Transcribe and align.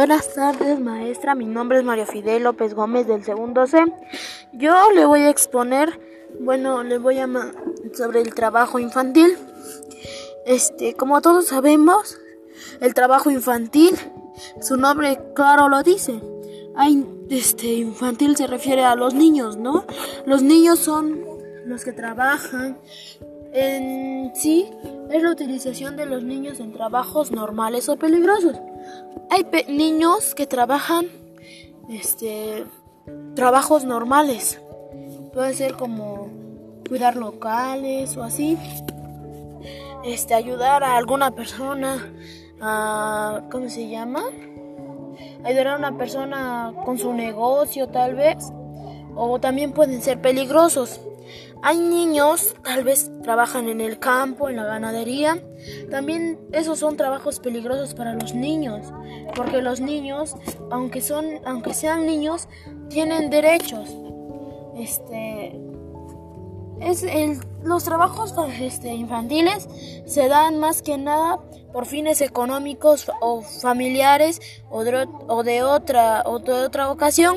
Buenas 0.00 0.32
tardes, 0.32 0.80
maestra. 0.80 1.34
Mi 1.34 1.44
nombre 1.44 1.78
es 1.78 1.84
María 1.84 2.06
Fidel 2.06 2.44
López 2.44 2.72
Gómez 2.72 3.06
del 3.06 3.22
segundo 3.22 3.66
C. 3.66 3.84
Yo 4.54 4.72
le 4.94 5.04
voy 5.04 5.20
a 5.20 5.28
exponer, 5.28 6.00
bueno, 6.40 6.82
le 6.82 6.96
voy 6.96 7.18
a 7.18 7.28
sobre 7.92 8.22
el 8.22 8.32
trabajo 8.32 8.78
infantil. 8.78 9.36
Este, 10.46 10.94
como 10.94 11.20
todos 11.20 11.48
sabemos, 11.48 12.18
el 12.80 12.94
trabajo 12.94 13.30
infantil, 13.30 13.94
su 14.62 14.78
nombre 14.78 15.20
claro 15.34 15.68
lo 15.68 15.82
dice. 15.82 16.22
Hay, 16.76 17.06
este, 17.28 17.66
infantil 17.66 18.36
se 18.38 18.46
refiere 18.46 18.84
a 18.84 18.94
los 18.94 19.12
niños, 19.12 19.58
¿no? 19.58 19.84
Los 20.24 20.40
niños 20.40 20.78
son 20.78 21.26
los 21.66 21.84
que 21.84 21.92
trabajan 21.92 22.78
en 23.52 24.34
sí 24.34 24.72
es 25.10 25.22
la 25.22 25.30
utilización 25.30 25.96
de 25.96 26.06
los 26.06 26.22
niños 26.22 26.60
en 26.60 26.72
trabajos 26.72 27.32
normales 27.32 27.88
o 27.88 27.96
peligrosos. 27.96 28.56
Hay 29.30 29.46
niños 29.68 30.34
que 30.34 30.46
trabajan 30.46 31.06
este 31.88 32.64
trabajos 33.34 33.84
normales. 33.84 34.60
Puede 35.32 35.54
ser 35.54 35.74
como 35.74 36.28
cuidar 36.88 37.16
locales 37.16 38.16
o 38.16 38.22
así. 38.22 38.56
Este 40.04 40.34
ayudar 40.34 40.84
a 40.84 40.96
alguna 40.96 41.32
persona 41.32 42.12
a 42.60 43.42
¿cómo 43.50 43.68
se 43.68 43.88
llama? 43.88 44.22
Ayudar 45.44 45.68
a 45.68 45.76
una 45.76 45.96
persona 45.96 46.72
con 46.84 46.98
su 46.98 47.12
negocio 47.12 47.88
tal 47.88 48.14
vez 48.14 48.52
o 49.16 49.40
también 49.40 49.72
pueden 49.72 50.02
ser 50.02 50.20
peligrosos. 50.20 51.00
Hay 51.62 51.78
niños, 51.78 52.54
tal 52.64 52.84
vez 52.84 53.10
trabajan 53.22 53.68
en 53.68 53.80
el 53.80 53.98
campo, 53.98 54.48
en 54.48 54.56
la 54.56 54.64
ganadería. 54.64 55.42
También 55.90 56.38
esos 56.52 56.78
son 56.78 56.96
trabajos 56.96 57.38
peligrosos 57.38 57.94
para 57.94 58.14
los 58.14 58.34
niños, 58.34 58.86
porque 59.36 59.60
los 59.60 59.80
niños, 59.80 60.36
aunque 60.70 61.02
son, 61.02 61.26
aunque 61.44 61.74
sean 61.74 62.06
niños, 62.06 62.48
tienen 62.88 63.28
derechos. 63.28 63.88
Este, 64.76 65.60
es 66.80 67.04
los 67.62 67.84
trabajos 67.84 68.34
este, 68.58 68.94
infantiles 68.94 69.68
se 70.06 70.28
dan 70.28 70.58
más 70.58 70.80
que 70.80 70.96
nada 70.96 71.38
por 71.72 71.84
fines 71.86 72.22
económicos 72.22 73.10
o 73.20 73.42
familiares 73.42 74.40
o 74.70 74.82
de 74.82 75.62
otra 75.62 76.22
o 76.24 76.38
de 76.38 76.52
otra 76.64 76.90
ocasión 76.90 77.36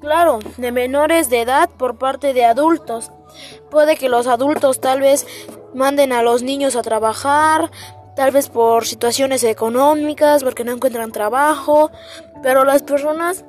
Claro, 0.00 0.38
de 0.56 0.72
menores 0.72 1.28
de 1.28 1.42
edad 1.42 1.68
por 1.68 1.98
parte 1.98 2.32
de 2.32 2.46
adultos. 2.46 3.12
Puede 3.70 3.96
que 3.96 4.08
los 4.08 4.26
adultos 4.26 4.80
tal 4.80 5.00
vez 5.00 5.26
manden 5.74 6.12
a 6.12 6.22
los 6.22 6.42
niños 6.42 6.74
a 6.74 6.82
trabajar, 6.82 7.70
tal 8.16 8.30
vez 8.30 8.48
por 8.48 8.86
situaciones 8.86 9.44
económicas, 9.44 10.42
porque 10.42 10.64
no 10.64 10.72
encuentran 10.72 11.12
trabajo, 11.12 11.90
pero 12.42 12.64
las 12.64 12.82
personas, 12.82 13.44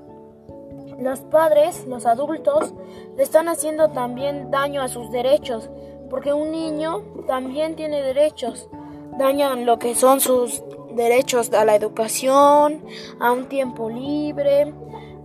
los 0.99 1.21
padres, 1.21 1.85
los 1.87 2.05
adultos, 2.05 2.73
le 3.15 3.23
están 3.23 3.47
haciendo 3.47 3.89
también 3.89 4.51
daño 4.51 4.81
a 4.81 4.89
sus 4.89 5.09
derechos, 5.09 5.69
porque 6.09 6.33
un 6.33 6.51
niño 6.51 7.01
también 7.27 7.77
tiene 7.77 8.01
derechos, 8.01 8.69
dañan 9.17 9.65
lo 9.65 9.79
que 9.79 9.95
son 9.95 10.19
sus 10.19 10.61
derechos 10.95 11.53
a 11.53 11.63
la 11.63 11.75
educación, 11.75 12.83
a 13.21 13.31
un 13.31 13.47
tiempo 13.47 13.89
libre, 13.89 14.73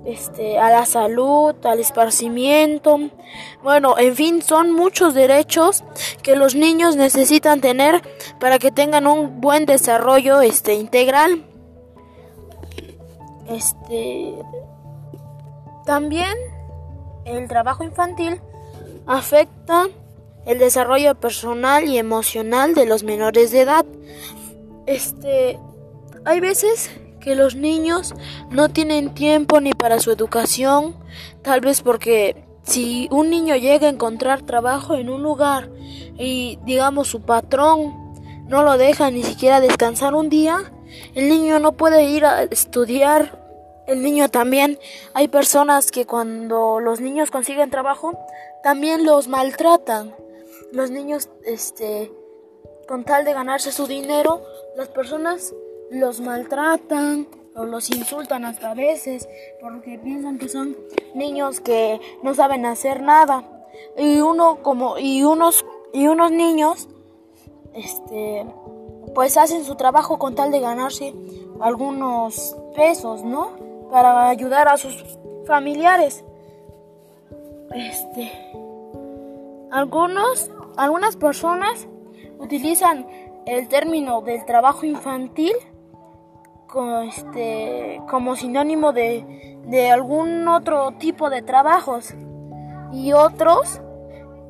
este, 0.07 0.59
a 0.59 0.71
la 0.71 0.87
salud, 0.87 1.55
al 1.65 1.81
esparcimiento. 1.81 2.99
Bueno, 3.63 3.99
en 3.99 4.15
fin, 4.15 4.41
son 4.41 4.73
muchos 4.73 5.15
derechos 5.15 5.83
que 6.23 6.37
los 6.37 6.55
niños 6.55 6.95
necesitan 6.95 7.61
tener 7.61 8.03
para 8.39 8.59
que 8.59 8.71
tengan 8.71 9.07
un 9.07 9.41
buen 9.41 9.67
desarrollo 9.67 10.41
este, 10.41 10.75
integral. 10.75 11.45
Este, 13.49 14.35
también 15.85 16.35
el 17.25 17.49
trabajo 17.49 17.83
infantil 17.83 18.41
afecta 19.07 19.89
el 20.47 20.59
desarrollo 20.59 21.17
personal 21.17 21.85
y 21.85 21.99
emocional 21.99 22.75
de 22.75 22.87
los 22.87 23.03
menores 23.03 23.51
de 23.51 23.63
edad. 23.63 23.85
Este, 24.87 25.59
hay 26.25 26.39
veces 26.39 26.91
que 27.27 27.35
los 27.35 27.57
niños 27.57 28.15
no 28.51 28.69
tienen 28.69 29.13
tiempo 29.13 29.61
ni 29.61 29.73
para 29.73 29.99
su 29.99 30.13
educación, 30.13 30.95
tal 31.43 31.61
vez 31.61 31.83
porque 31.83 32.45
si 32.63 33.09
un 33.11 33.31
niño 33.31 33.57
llega 33.57 33.89
a 33.89 33.91
encontrar 33.91 34.43
trabajo 34.43 34.95
en 34.95 35.11
un 35.11 35.25
lugar 35.25 35.69
y 36.17 36.61
digamos 36.65 37.09
su 37.09 37.23
patrón 37.23 38.15
no 38.47 38.63
lo 38.63 38.79
deja 38.79 39.11
ni 39.11 39.25
siquiera 39.25 39.61
descansar 39.61 40.15
un 40.15 40.29
día, 40.29 40.73
el 41.17 41.29
niño 41.29 41.59
no 41.59 41.73
puede 41.73 42.05
ir 42.05 42.25
a 42.25 42.45
estudiar. 42.45 43.45
El 43.89 44.05
niño 44.05 44.29
también, 44.29 44.79
hay 45.13 45.27
personas 45.27 45.91
que 45.91 46.07
cuando 46.07 46.79
los 46.79 47.01
niños 47.01 47.33
consiguen 47.33 47.71
trabajo, 47.71 48.17
también 48.63 49.05
los 49.05 49.27
maltratan. 49.27 50.15
Los 50.71 50.93
niños, 50.93 51.29
este, 51.45 52.13
con 52.87 53.05
tal 53.05 53.25
de 53.25 53.33
ganarse 53.33 53.73
su 53.73 53.89
dinero, 53.89 54.43
las 54.77 54.89
personas 54.89 55.53
los 55.91 56.21
maltratan 56.21 57.27
o 57.55 57.65
los 57.65 57.91
insultan 57.91 58.45
hasta 58.45 58.75
veces 58.75 59.29
porque 59.61 59.99
piensan 59.99 60.39
que 60.39 60.49
son 60.49 60.77
niños 61.15 61.61
que 61.61 62.01
no 62.23 62.35
saben 62.35 62.67
hacer 62.67 63.03
nada 63.03 63.45
y 63.97 64.21
uno 64.21 64.59
como 64.63 64.99
y 64.99 65.23
unos 65.25 65.65
y 65.93 66.09
unos 66.09 66.31
niños 66.31 66.89
este 67.75 68.45
pues 69.15 69.37
hacen 69.37 69.65
su 69.65 69.77
trabajo 69.77 70.19
con 70.19 70.35
tal 70.35 70.51
de 70.51 70.61
ganarse 70.61 71.15
algunos 71.61 72.55
pesos, 72.75 73.23
¿no? 73.23 73.53
Para 73.91 74.29
ayudar 74.29 74.69
a 74.69 74.77
sus 74.77 75.05
familiares. 75.47 76.23
Este 77.75 78.31
algunos 79.71 80.51
algunas 80.77 81.17
personas 81.17 81.89
utilizan 82.39 83.07
el 83.47 83.69
término 83.69 84.21
del 84.21 84.45
trabajo 84.45 84.85
infantil 84.85 85.55
este, 87.03 88.01
como 88.09 88.37
sinónimo 88.37 88.93
de, 88.93 89.59
de 89.67 89.91
algún 89.91 90.47
otro 90.49 90.93
tipo 90.99 91.31
de 91.31 91.43
trabajos 91.43 92.15
y 92.93 93.13
otros 93.13 93.81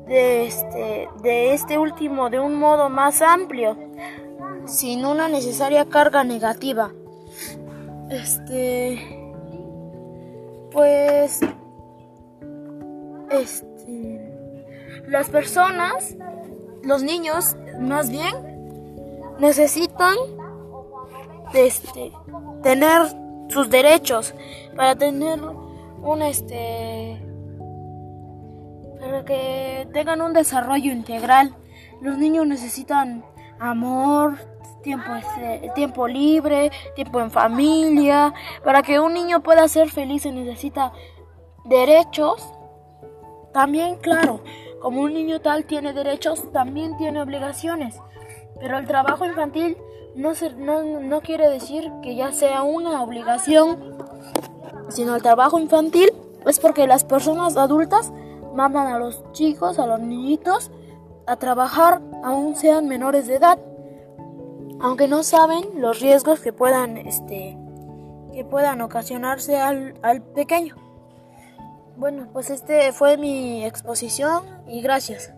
de 0.07 0.47
este, 0.47 1.09
de 1.21 1.53
este 1.53 1.77
último 1.77 2.29
de 2.29 2.39
un 2.39 2.55
modo 2.55 2.89
más 2.89 3.21
amplio, 3.21 3.77
sin 4.65 5.05
una 5.05 5.27
necesaria 5.27 5.85
carga 5.85 6.23
negativa. 6.23 6.91
Este, 8.09 8.99
pues, 10.71 11.41
este, 13.29 14.33
las 15.07 15.29
personas, 15.29 16.15
los 16.83 17.03
niños, 17.03 17.55
más 17.79 18.09
bien, 18.09 18.33
necesitan 19.39 20.15
este, 21.53 22.11
tener 22.63 23.01
sus 23.49 23.69
derechos, 23.69 24.33
para 24.75 24.95
tener 24.95 25.39
un 26.01 26.21
este 26.21 27.21
para 28.99 29.25
que 29.25 29.87
tengan 29.93 30.21
un 30.21 30.33
desarrollo 30.33 30.91
integral. 30.91 31.55
Los 32.01 32.17
niños 32.17 32.47
necesitan 32.47 33.23
amor, 33.59 34.37
tiempo, 34.83 35.15
este, 35.15 35.71
tiempo 35.75 36.07
libre, 36.07 36.71
tiempo 36.95 37.21
en 37.21 37.31
familia. 37.31 38.33
Para 38.63 38.81
que 38.81 38.99
un 38.99 39.13
niño 39.13 39.41
pueda 39.43 39.67
ser 39.67 39.89
feliz 39.89 40.23
se 40.23 40.31
necesita 40.31 40.93
derechos. 41.65 42.53
También, 43.53 43.97
claro, 43.97 44.43
como 44.81 45.01
un 45.01 45.13
niño 45.13 45.41
tal 45.41 45.65
tiene 45.65 45.93
derechos, 45.93 46.51
también 46.51 46.97
tiene 46.97 47.21
obligaciones. 47.21 47.99
Pero 48.59 48.77
el 48.77 48.87
trabajo 48.87 49.25
infantil 49.25 49.77
no, 50.17 50.33
no, 50.57 50.99
no 50.99 51.21
quiere 51.21 51.47
decir 51.47 51.91
que 52.01 52.15
ya 52.15 52.31
sea 52.31 52.63
una 52.63 53.03
obligación, 53.03 53.95
sino 54.89 55.15
el 55.15 55.21
trabajo 55.21 55.59
infantil 55.59 56.11
es 56.45 56.59
porque 56.59 56.87
las 56.87 57.03
personas 57.03 57.55
adultas 57.55 58.11
mandan 58.55 58.87
a 58.87 58.97
los 58.97 59.31
chicos, 59.33 59.77
a 59.77 59.85
los 59.85 59.99
niñitos, 59.99 60.71
a 61.27 61.35
trabajar 61.35 62.01
aún 62.23 62.55
sean 62.55 62.87
menores 62.87 63.27
de 63.27 63.35
edad, 63.35 63.59
aunque 64.79 65.07
no 65.07 65.21
saben 65.21 65.63
los 65.75 65.99
riesgos 65.99 66.39
que 66.39 66.51
puedan, 66.51 66.97
este, 66.97 67.55
que 68.33 68.43
puedan 68.43 68.81
ocasionarse 68.81 69.57
al, 69.57 69.99
al 70.01 70.23
pequeño. 70.23 70.75
Bueno, 71.95 72.27
pues 72.33 72.49
este 72.49 72.91
fue 72.91 73.17
mi 73.17 73.65
exposición 73.65 74.43
y 74.67 74.81
gracias. 74.81 75.36